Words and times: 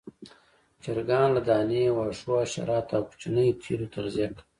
چرګان 0.83 1.27
له 1.35 1.41
دانې، 1.47 1.83
واښو، 1.95 2.33
حشراتو 2.43 2.93
او 2.97 3.03
کوچنيو 3.09 3.57
تیلو 3.61 3.91
تغذیه 3.93 4.27
کوي. 4.35 4.41